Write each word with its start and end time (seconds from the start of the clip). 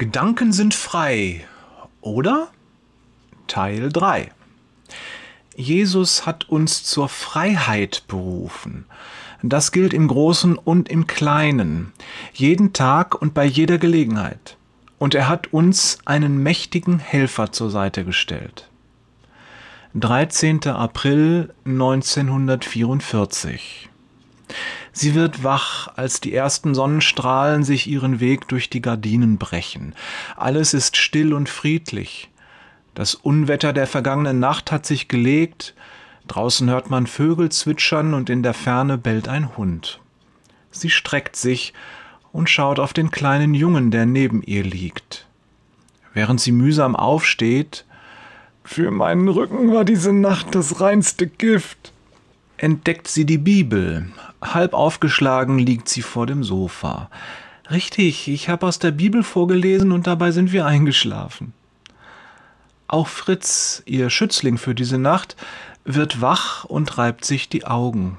Gedanken 0.00 0.52
sind 0.54 0.72
frei, 0.72 1.44
oder? 2.00 2.48
Teil 3.48 3.90
3. 3.92 4.32
Jesus 5.54 6.24
hat 6.24 6.48
uns 6.48 6.84
zur 6.84 7.10
Freiheit 7.10 8.04
berufen. 8.08 8.86
Das 9.42 9.72
gilt 9.72 9.92
im 9.92 10.08
Großen 10.08 10.56
und 10.56 10.88
im 10.88 11.06
Kleinen, 11.06 11.92
jeden 12.32 12.72
Tag 12.72 13.20
und 13.20 13.34
bei 13.34 13.44
jeder 13.44 13.76
Gelegenheit. 13.76 14.56
Und 14.98 15.14
er 15.14 15.28
hat 15.28 15.52
uns 15.52 15.98
einen 16.06 16.42
mächtigen 16.42 16.98
Helfer 16.98 17.52
zur 17.52 17.70
Seite 17.70 18.06
gestellt. 18.06 18.70
13. 19.92 20.66
April 20.68 21.52
1944 21.66 23.90
Sie 24.92 25.14
wird 25.14 25.44
wach, 25.44 25.88
als 25.96 26.20
die 26.20 26.34
ersten 26.34 26.74
Sonnenstrahlen 26.74 27.62
sich 27.62 27.86
ihren 27.86 28.20
Weg 28.20 28.48
durch 28.48 28.70
die 28.70 28.82
Gardinen 28.82 29.38
brechen. 29.38 29.94
Alles 30.36 30.74
ist 30.74 30.96
still 30.96 31.32
und 31.32 31.48
friedlich. 31.48 32.30
Das 32.94 33.14
Unwetter 33.14 33.72
der 33.72 33.86
vergangenen 33.86 34.40
Nacht 34.40 34.72
hat 34.72 34.84
sich 34.84 35.08
gelegt, 35.08 35.74
draußen 36.26 36.68
hört 36.68 36.90
man 36.90 37.06
Vögel 37.06 37.50
zwitschern 37.50 38.14
und 38.14 38.30
in 38.30 38.42
der 38.42 38.54
Ferne 38.54 38.98
bellt 38.98 39.28
ein 39.28 39.56
Hund. 39.56 40.00
Sie 40.70 40.90
streckt 40.90 41.36
sich 41.36 41.72
und 42.32 42.50
schaut 42.50 42.78
auf 42.78 42.92
den 42.92 43.10
kleinen 43.10 43.54
Jungen, 43.54 43.90
der 43.90 44.06
neben 44.06 44.42
ihr 44.42 44.62
liegt. 44.62 45.26
Während 46.12 46.40
sie 46.40 46.52
mühsam 46.52 46.96
aufsteht, 46.96 47.84
für 48.64 48.90
meinen 48.90 49.28
Rücken 49.28 49.72
war 49.72 49.84
diese 49.84 50.12
Nacht 50.12 50.54
das 50.54 50.80
reinste 50.80 51.26
Gift, 51.26 51.92
entdeckt 52.60 53.08
sie 53.08 53.24
die 53.24 53.38
Bibel. 53.38 54.06
Halb 54.42 54.74
aufgeschlagen 54.74 55.58
liegt 55.58 55.88
sie 55.88 56.02
vor 56.02 56.26
dem 56.26 56.44
Sofa. 56.44 57.08
Richtig, 57.70 58.28
ich 58.28 58.48
habe 58.48 58.66
aus 58.66 58.78
der 58.78 58.90
Bibel 58.90 59.22
vorgelesen 59.22 59.92
und 59.92 60.06
dabei 60.06 60.30
sind 60.30 60.52
wir 60.52 60.66
eingeschlafen. 60.66 61.54
Auch 62.86 63.08
Fritz, 63.08 63.82
ihr 63.86 64.10
Schützling 64.10 64.58
für 64.58 64.74
diese 64.74 64.98
Nacht, 64.98 65.36
wird 65.84 66.20
wach 66.20 66.64
und 66.64 66.98
reibt 66.98 67.24
sich 67.24 67.48
die 67.48 67.64
Augen. 67.64 68.18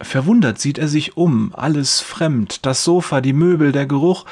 Verwundert 0.00 0.60
sieht 0.60 0.78
er 0.78 0.88
sich 0.88 1.16
um, 1.16 1.52
alles 1.54 2.00
fremd, 2.00 2.66
das 2.66 2.84
Sofa, 2.84 3.20
die 3.20 3.32
Möbel, 3.32 3.72
der 3.72 3.86
Geruch. 3.86 4.24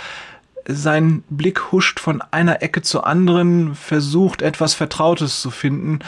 Sein 0.68 1.24
Blick 1.30 1.72
huscht 1.72 1.98
von 1.98 2.22
einer 2.30 2.62
Ecke 2.62 2.82
zur 2.82 3.06
anderen, 3.06 3.74
versucht 3.74 4.42
etwas 4.42 4.74
Vertrautes 4.74 5.40
zu 5.40 5.50
finden, 5.50 6.00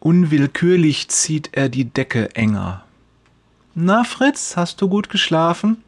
Unwillkürlich 0.00 1.08
zieht 1.08 1.50
er 1.52 1.68
die 1.68 1.84
Decke 1.84 2.34
enger. 2.34 2.84
Na, 3.74 4.02
Fritz, 4.04 4.56
hast 4.56 4.80
du 4.80 4.88
gut 4.88 5.10
geschlafen? 5.10 5.82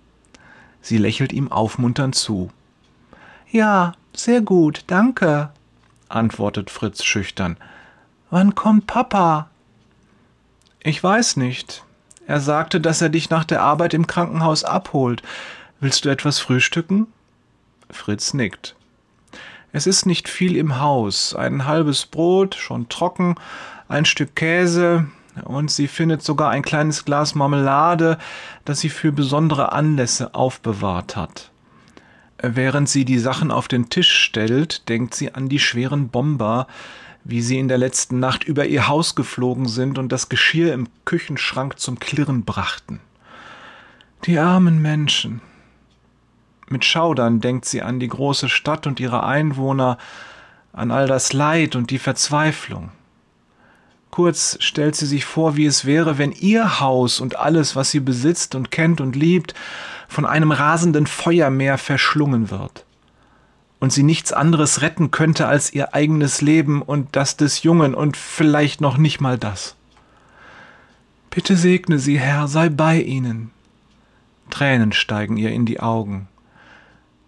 Sie 0.83 0.99
lächelt 0.99 1.33
ihm 1.33 1.51
aufmunternd 1.51 2.15
zu. 2.15 2.51
Ja, 3.51 3.95
sehr 4.15 4.43
gut, 4.43 4.85
danke, 4.87 5.51
antwortet 6.09 6.71
Fritz 6.71 7.03
schüchtern. 7.05 7.57
Wann 8.31 8.55
kommt 8.55 8.87
Papa? 8.87 9.49
Ich 10.81 11.03
weiß 11.03 11.37
nicht. 11.37 11.85
Er 12.27 12.41
sagte, 12.41 12.81
dass 12.81 13.01
er 13.01 13.09
dich 13.09 13.31
nach 13.31 13.45
der 13.45 13.63
Arbeit 13.63 13.95
im 13.95 14.07
Krankenhaus 14.07 14.63
abholt. 14.63 15.23
Willst 15.81 16.05
du 16.05 16.09
etwas 16.09 16.39
frühstücken? 16.39 17.07
Fritz 17.91 18.35
nickt. 18.35 18.77
Es 19.73 19.87
ist 19.87 20.05
nicht 20.05 20.29
viel 20.29 20.57
im 20.57 20.79
Haus, 20.81 21.35
ein 21.35 21.65
halbes 21.65 22.05
Brot, 22.05 22.55
schon 22.55 22.91
trocken, 22.91 23.37
ein 23.93 24.05
Stück 24.05 24.35
Käse 24.35 25.07
und 25.45 25.71
sie 25.71 25.87
findet 25.87 26.23
sogar 26.23 26.51
ein 26.51 26.63
kleines 26.63 27.05
Glas 27.05 27.35
Marmelade, 27.35 28.19
das 28.65 28.81
sie 28.81 28.89
für 28.89 29.13
besondere 29.13 29.73
Anlässe 29.73 30.35
aufbewahrt 30.35 31.17
hat. 31.17 31.51
Während 32.39 32.89
sie 32.89 33.05
die 33.05 33.19
Sachen 33.19 33.51
auf 33.51 33.69
den 33.69 33.89
Tisch 33.89 34.11
stellt, 34.11 34.89
denkt 34.89 35.15
sie 35.15 35.35
an 35.35 35.49
die 35.49 35.61
schweren 35.61 36.09
Bomber, 36.09 36.67
wie 37.25 37.41
sie 37.41 37.59
in 37.59 37.69
der 37.69 37.79
letzten 37.79 38.19
Nacht 38.19 38.43
über 38.43 38.67
ihr 38.67 38.89
Haus 38.89 39.15
geflogen 39.15 39.69
sind 39.69 39.97
und 39.97 40.11
das 40.11 40.29
Geschirr 40.29 40.75
im 40.75 40.89
Küchenschrank 41.05 41.79
zum 41.79 42.01
Klirren 42.01 42.45
brachten. 42.45 43.01
Die 44.25 44.39
armen 44.39 44.83
Menschen. 44.83 45.41
Mit 46.69 46.85
Schaudern 46.85 47.41
denkt 47.41 47.65
sie 47.65 47.83
an 47.83 48.01
die 48.01 48.09
große 48.09 48.49
Stadt 48.49 48.87
und 48.87 48.99
ihre 48.99 49.25
Einwohner, 49.25 49.99
an 50.73 50.91
all 50.91 51.07
das 51.07 51.33
Leid 51.33 51.77
und 51.77 51.91
die 51.91 51.99
Verzweiflung. 51.99 52.91
Kurz 54.13 54.59
stellt 54.61 54.95
sie 54.95 55.07
sich 55.07 55.25
vor, 55.25 55.57
wie 55.57 55.65
es 55.65 55.87
wäre, 55.87 56.19
wenn 56.19 56.33
ihr 56.33 56.81
Haus 56.81 57.19
und 57.19 57.37
alles, 57.37 57.77
was 57.77 57.91
sie 57.91 58.01
besitzt 58.01 58.55
und 58.55 58.71
kennt 58.71 59.01
und 59.01 59.17
liebt, 59.17 59.55
von 60.07 60.27
einem 60.27 60.53
rasenden 60.53 61.07
Feuermeer 61.07 61.79
verschlungen 61.79 62.51
wird. 62.51 62.85
Und 63.81 63.91
sie 63.91 64.03
nichts 64.03 64.31
anderes 64.31 64.83
retten 64.83 65.13
könnte 65.13 65.49
als 65.49 65.73
ihr 65.73 65.95
eigenes 65.95 66.43
Leben 66.43 66.83
und 66.83 67.17
das 67.17 67.39
des 67.39 67.63
Jungen 67.63 67.95
und 67.95 68.19
vielleicht 68.19 68.83
noch 68.83 68.99
nicht 68.99 69.23
mal 69.23 69.39
das. 69.39 69.77
Bitte 71.31 71.57
segne 71.57 71.99
sie, 71.99 72.21
Herr, 72.21 72.49
sei 72.49 72.69
bei 72.69 73.01
ihnen. 73.01 73.51
Tränen 74.51 74.93
steigen 74.93 75.39
ihr 75.39 75.53
in 75.53 75.65
die 75.65 75.81
Augen. 75.81 76.29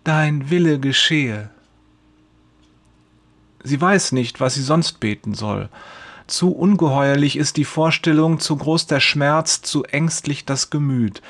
Dein 0.05 0.51
Wille 0.51 0.79
geschehe. 0.79 1.49
Sie 3.63 3.81
weiß 3.81 4.13
nicht, 4.13 4.39
was 4.39 4.53
sie 4.57 4.63
sonst 4.63 5.01
beten 5.01 5.33
soll, 5.33 5.71
zu 6.27 6.53
ungeheuerlich 6.53 7.37
ist 7.37 7.57
die 7.57 7.65
Vorstellung, 7.65 8.41
zu 8.41 8.57
groß 8.57 8.87
der 8.87 9.01
Schmerz, 9.01 9.63
zu 9.63 9.85
ängstlich 9.85 10.45
das 10.45 10.71
Gemüt. 10.71 11.23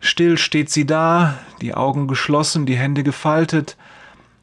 Still 0.00 0.38
steht 0.38 0.70
sie 0.70 0.86
da, 0.86 1.38
die 1.60 1.74
Augen 1.74 2.08
geschlossen, 2.08 2.66
die 2.66 2.76
Hände 2.76 3.02
gefaltet, 3.02 3.76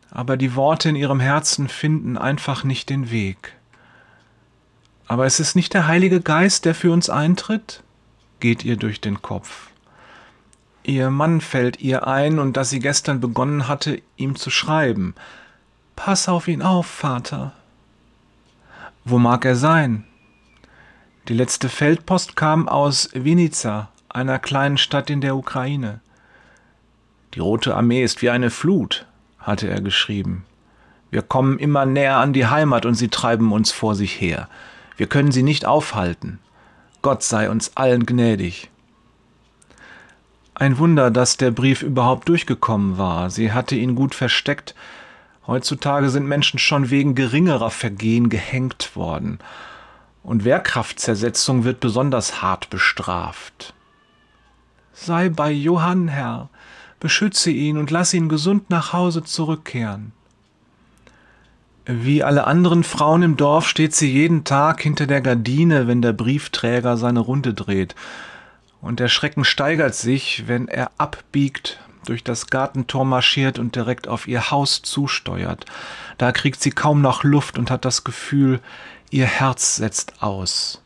aber 0.09 0.38
die 0.38 0.56
Worte 0.56 0.90
in 0.90 0.96
ihrem 0.96 1.19
Herzen 1.19 1.68
finden 1.68 2.18
einfach 2.18 2.64
nicht 2.64 2.90
den 2.90 3.12
Weg. 3.12 3.53
Aber 5.08 5.25
es 5.25 5.40
ist 5.40 5.56
nicht 5.56 5.74
der 5.74 5.88
Heilige 5.88 6.22
Geist, 6.22 6.66
der 6.66 6.75
für 6.75 6.92
uns 6.92 7.09
eintritt? 7.09 7.84
geht 8.40 8.66
ihr 8.66 8.75
durch 8.75 9.02
den 9.02 9.22
Kopf. 9.22 9.69
Ihr 10.84 11.12
Mann 11.12 11.42
fällt 11.42 11.80
ihr 11.80 12.08
ein 12.08 12.40
und 12.40 12.58
dass 12.58 12.72
sie 12.72 12.80
gestern 12.80 13.19
begonnen 13.19 13.68
hatte, 13.68 14.02
ihm 14.18 14.36
zu 14.36 14.50
schreiben. 14.50 15.13
Pass 15.96 16.28
auf 16.28 16.48
ihn 16.48 16.63
auf, 16.63 16.88
Vater, 16.88 17.53
wo 19.03 19.17
mag 19.17 19.45
er 19.45 19.56
sein? 19.56 20.03
Die 21.28 21.34
letzte 21.34 21.69
Feldpost 21.69 22.35
kam 22.35 22.67
aus 22.67 23.09
Vinica, 23.13 23.89
einer 24.09 24.39
kleinen 24.39 24.78
Stadt 24.78 25.09
in 25.09 25.22
der 25.22 25.35
Ukraine. 25.35 26.01
Die 27.34 27.39
Rote 27.39 27.75
Armee 27.75 28.03
ist 28.03 28.22
wie 28.22 28.29
eine 28.29 28.50
Flut, 28.50 29.06
hatte 29.39 29.69
er 29.69 29.81
geschrieben. 29.81 30.45
Wir 31.09 31.22
kommen 31.22 31.59
immer 31.59 31.85
näher 31.85 32.17
an 32.17 32.34
die 32.34 32.47
Heimat 32.47 32.85
und 32.85 32.95
sie 32.95 33.09
treiben 33.09 33.51
uns 33.51 33.72
vor 33.72 33.95
sich 33.95 34.19
her. 34.19 34.47
Wir 34.97 35.07
können 35.07 35.31
sie 35.31 35.44
nicht 35.44 35.66
aufhalten. 35.66 36.39
Gott 37.01 37.23
sei 37.23 37.50
uns 37.50 37.75
allen 37.75 38.06
gnädig. 38.06 38.69
Ein 40.53 40.78
Wunder, 40.78 41.09
dass 41.09 41.38
der 41.38 41.51
Brief 41.51 41.81
überhaupt 41.81 42.29
durchgekommen 42.29 42.97
war. 42.97 43.29
Sie 43.29 43.51
hatte 43.51 43.75
ihn 43.75 43.95
gut 43.95 44.13
versteckt, 44.13 44.75
Heutzutage 45.51 46.09
sind 46.09 46.28
Menschen 46.28 46.59
schon 46.59 46.91
wegen 46.91 47.13
geringerer 47.13 47.72
Vergehen 47.72 48.29
gehängt 48.29 48.95
worden. 48.95 49.39
Und 50.23 50.45
Wehrkraftzersetzung 50.45 51.66
wird 51.66 51.81
besonders 51.81 52.41
hart 52.41 52.69
bestraft. 52.69 53.73
Sei 54.94 55.28
bei 55.28 55.51
Johann, 55.51 56.07
Herr, 56.07 56.47
beschütze 57.01 57.51
ihn 57.51 57.78
und 57.78 57.91
lass 57.91 58.13
ihn 58.13 58.29
gesund 58.29 58.69
nach 58.69 58.94
Hause 58.94 59.25
zurückkehren. 59.25 60.13
Wie 61.85 62.23
alle 62.23 62.47
anderen 62.47 62.85
Frauen 62.85 63.22
im 63.22 63.35
Dorf 63.35 63.68
steht 63.68 63.94
sie 63.94 64.09
jeden 64.09 64.45
Tag 64.45 64.81
hinter 64.81 65.06
der 65.06 65.19
Gardine, 65.19 65.85
wenn 65.85 66.01
der 66.01 66.13
Briefträger 66.13 66.95
seine 66.95 67.19
Runde 67.19 67.53
dreht. 67.53 67.94
Und 68.79 69.01
der 69.01 69.09
Schrecken 69.09 69.44
steigert 69.44 69.95
sich, 69.95 70.47
wenn 70.47 70.69
er 70.69 70.92
abbiegt 70.97 71.77
durch 72.06 72.24
das 72.24 72.48
Gartentor 72.48 73.06
marschiert 73.06 73.59
und 73.59 73.75
direkt 73.75 74.07
auf 74.07 74.27
ihr 74.27 74.51
Haus 74.51 74.81
zusteuert. 74.81 75.65
Da 76.18 76.31
kriegt 76.31 76.62
sie 76.62 76.71
kaum 76.71 77.01
noch 77.01 77.24
Luft 77.24 77.57
und 77.57 77.71
hat 77.71 77.86
das 77.86 78.03
Gefühl, 78.03 78.59
ihr 79.09 79.25
Herz 79.25 79.75
setzt 79.75 80.21
aus. 80.21 80.81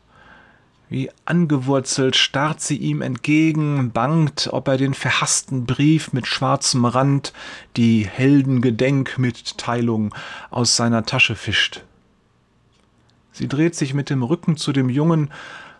Wie 0.88 1.10
angewurzelt 1.24 2.14
starrt 2.14 2.60
sie 2.60 2.76
ihm 2.76 3.02
entgegen, 3.02 3.90
bangt, 3.90 4.50
ob 4.52 4.68
er 4.68 4.76
den 4.76 4.94
verhassten 4.94 5.66
Brief 5.66 6.12
mit 6.12 6.28
schwarzem 6.28 6.84
Rand, 6.84 7.32
die 7.76 8.06
Heldengedenkmitteilung 8.06 10.14
aus 10.50 10.76
seiner 10.76 11.04
Tasche 11.04 11.34
fischt. 11.34 11.82
Sie 13.32 13.48
dreht 13.48 13.74
sich 13.74 13.94
mit 13.94 14.10
dem 14.10 14.22
Rücken 14.22 14.56
zu 14.56 14.72
dem 14.72 14.88
Jungen 14.88 15.32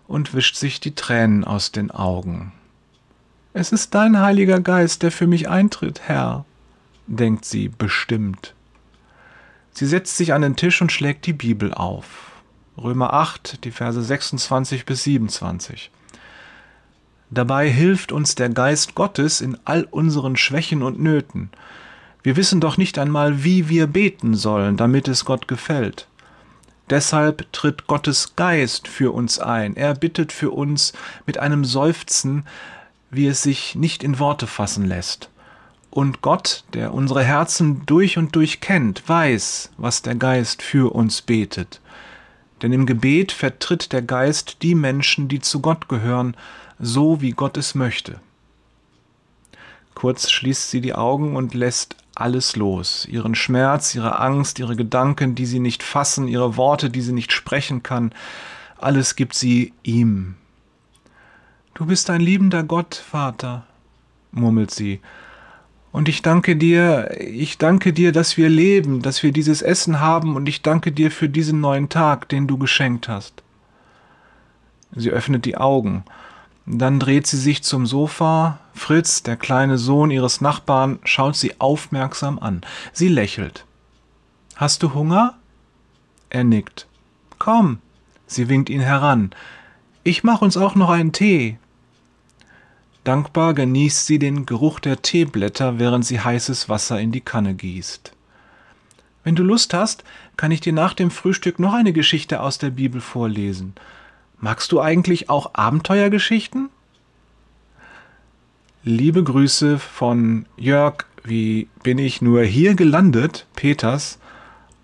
und 0.08 0.34
wischt 0.34 0.56
sich 0.56 0.80
die 0.80 0.96
Tränen 0.96 1.44
aus 1.44 1.70
den 1.70 1.92
Augen. 1.92 2.52
Es 3.58 3.72
ist 3.72 3.94
dein 3.94 4.20
Heiliger 4.20 4.60
Geist, 4.60 5.02
der 5.02 5.10
für 5.10 5.26
mich 5.26 5.48
eintritt, 5.48 6.02
Herr, 6.04 6.44
denkt 7.06 7.46
sie 7.46 7.70
bestimmt. 7.70 8.54
Sie 9.72 9.86
setzt 9.86 10.18
sich 10.18 10.34
an 10.34 10.42
den 10.42 10.56
Tisch 10.56 10.82
und 10.82 10.92
schlägt 10.92 11.24
die 11.24 11.32
Bibel 11.32 11.72
auf. 11.72 12.32
Römer 12.76 13.14
8, 13.14 13.64
die 13.64 13.70
Verse 13.70 14.02
26 14.02 14.84
bis 14.84 15.04
27. 15.04 15.90
Dabei 17.30 17.70
hilft 17.70 18.12
uns 18.12 18.34
der 18.34 18.50
Geist 18.50 18.94
Gottes 18.94 19.40
in 19.40 19.56
all 19.64 19.84
unseren 19.84 20.36
Schwächen 20.36 20.82
und 20.82 21.00
Nöten. 21.00 21.48
Wir 22.22 22.36
wissen 22.36 22.60
doch 22.60 22.76
nicht 22.76 22.98
einmal, 22.98 23.42
wie 23.42 23.70
wir 23.70 23.86
beten 23.86 24.34
sollen, 24.34 24.76
damit 24.76 25.08
es 25.08 25.24
Gott 25.24 25.48
gefällt. 25.48 26.08
Deshalb 26.90 27.50
tritt 27.52 27.86
Gottes 27.86 28.36
Geist 28.36 28.86
für 28.86 29.14
uns 29.14 29.38
ein. 29.38 29.76
Er 29.76 29.94
bittet 29.94 30.30
für 30.30 30.50
uns 30.50 30.92
mit 31.24 31.38
einem 31.38 31.64
Seufzen, 31.64 32.44
wie 33.10 33.26
es 33.26 33.42
sich 33.42 33.74
nicht 33.74 34.02
in 34.02 34.18
Worte 34.18 34.46
fassen 34.46 34.84
lässt. 34.84 35.30
Und 35.90 36.20
Gott, 36.20 36.64
der 36.74 36.92
unsere 36.92 37.24
Herzen 37.24 37.86
durch 37.86 38.18
und 38.18 38.36
durch 38.36 38.60
kennt, 38.60 39.08
weiß, 39.08 39.70
was 39.78 40.02
der 40.02 40.14
Geist 40.14 40.62
für 40.62 40.94
uns 40.94 41.22
betet. 41.22 41.80
Denn 42.62 42.72
im 42.72 42.86
Gebet 42.86 43.32
vertritt 43.32 43.92
der 43.92 44.02
Geist 44.02 44.62
die 44.62 44.74
Menschen, 44.74 45.28
die 45.28 45.40
zu 45.40 45.60
Gott 45.60 45.88
gehören, 45.88 46.36
so 46.78 47.20
wie 47.20 47.30
Gott 47.30 47.56
es 47.56 47.74
möchte. 47.74 48.20
Kurz 49.94 50.30
schließt 50.30 50.70
sie 50.70 50.82
die 50.82 50.94
Augen 50.94 51.36
und 51.36 51.54
lässt 51.54 51.96
alles 52.14 52.56
los. 52.56 53.06
Ihren 53.06 53.34
Schmerz, 53.34 53.94
ihre 53.94 54.18
Angst, 54.18 54.58
ihre 54.58 54.76
Gedanken, 54.76 55.34
die 55.34 55.46
sie 55.46 55.60
nicht 55.60 55.82
fassen, 55.82 56.28
ihre 56.28 56.56
Worte, 56.56 56.90
die 56.90 57.00
sie 57.00 57.12
nicht 57.12 57.32
sprechen 57.32 57.82
kann. 57.82 58.12
Alles 58.78 59.16
gibt 59.16 59.34
sie 59.34 59.72
ihm. 59.82 60.34
Du 61.76 61.84
bist 61.84 62.08
ein 62.08 62.22
liebender 62.22 62.62
Gott, 62.62 62.94
Vater, 62.94 63.66
murmelt 64.32 64.70
sie. 64.70 65.02
Und 65.92 66.08
ich 66.08 66.22
danke 66.22 66.56
dir, 66.56 67.20
ich 67.20 67.58
danke 67.58 67.92
dir, 67.92 68.12
dass 68.12 68.38
wir 68.38 68.48
leben, 68.48 69.02
dass 69.02 69.22
wir 69.22 69.30
dieses 69.30 69.60
Essen 69.60 70.00
haben, 70.00 70.36
und 70.36 70.48
ich 70.48 70.62
danke 70.62 70.90
dir 70.90 71.10
für 71.10 71.28
diesen 71.28 71.60
neuen 71.60 71.90
Tag, 71.90 72.30
den 72.30 72.46
du 72.46 72.56
geschenkt 72.56 73.10
hast. 73.10 73.42
Sie 74.92 75.10
öffnet 75.10 75.44
die 75.44 75.58
Augen. 75.58 76.04
Dann 76.64 76.98
dreht 76.98 77.26
sie 77.26 77.36
sich 77.36 77.62
zum 77.62 77.84
Sofa. 77.84 78.58
Fritz, 78.72 79.22
der 79.22 79.36
kleine 79.36 79.76
Sohn 79.76 80.10
ihres 80.10 80.40
Nachbarn, 80.40 80.98
schaut 81.04 81.36
sie 81.36 81.60
aufmerksam 81.60 82.38
an. 82.38 82.62
Sie 82.94 83.08
lächelt. 83.08 83.66
Hast 84.54 84.82
du 84.82 84.94
Hunger? 84.94 85.34
Er 86.30 86.44
nickt. 86.44 86.86
Komm. 87.38 87.80
Sie 88.26 88.48
winkt 88.48 88.70
ihn 88.70 88.80
heran. 88.80 89.34
Ich 90.04 90.24
mach 90.24 90.40
uns 90.40 90.56
auch 90.56 90.74
noch 90.74 90.88
einen 90.88 91.12
Tee. 91.12 91.58
Dankbar 93.06 93.54
genießt 93.54 94.04
sie 94.04 94.18
den 94.18 94.46
Geruch 94.46 94.80
der 94.80 95.00
Teeblätter, 95.00 95.78
während 95.78 96.04
sie 96.04 96.18
heißes 96.18 96.68
Wasser 96.68 96.98
in 96.98 97.12
die 97.12 97.20
Kanne 97.20 97.54
gießt. 97.54 98.12
Wenn 99.22 99.36
du 99.36 99.44
Lust 99.44 99.74
hast, 99.74 100.02
kann 100.36 100.50
ich 100.50 100.60
dir 100.60 100.72
nach 100.72 100.92
dem 100.92 101.12
Frühstück 101.12 101.60
noch 101.60 101.72
eine 101.72 101.92
Geschichte 101.92 102.40
aus 102.40 102.58
der 102.58 102.70
Bibel 102.70 103.00
vorlesen. 103.00 103.74
Magst 104.40 104.72
du 104.72 104.80
eigentlich 104.80 105.30
auch 105.30 105.54
Abenteuergeschichten? 105.54 106.68
Liebe 108.82 109.22
Grüße 109.22 109.78
von 109.78 110.46
Jörg, 110.56 111.04
wie 111.22 111.68
bin 111.84 111.98
ich 111.98 112.22
nur 112.22 112.42
hier 112.42 112.74
gelandet, 112.74 113.46
Peters 113.54 114.18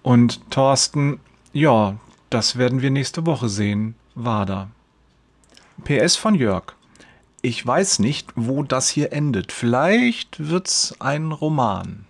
und 0.04 0.48
Thorsten, 0.48 1.18
ja, 1.52 1.96
das 2.30 2.56
werden 2.56 2.82
wir 2.82 2.92
nächste 2.92 3.26
Woche 3.26 3.48
sehen, 3.48 3.96
Wader. 4.14 4.70
PS 5.82 6.14
von 6.14 6.36
Jörg. 6.36 6.76
Ich 7.44 7.66
weiß 7.66 7.98
nicht, 7.98 8.30
wo 8.36 8.62
das 8.62 8.88
hier 8.88 9.12
endet. 9.12 9.50
Vielleicht 9.50 10.48
wird's 10.48 10.94
ein 11.00 11.32
Roman. 11.32 12.04